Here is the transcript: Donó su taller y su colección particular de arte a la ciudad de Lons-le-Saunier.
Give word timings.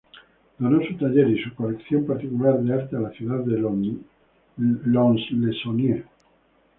Donó 0.57 0.83
su 0.83 0.97
taller 0.97 1.29
y 1.29 1.43
su 1.43 1.53
colección 1.53 2.07
particular 2.07 2.59
de 2.61 2.73
arte 2.73 2.95
a 2.95 3.01
la 3.01 3.11
ciudad 3.11 3.41
de 3.41 3.59
Lons-le-Saunier. 4.57 6.05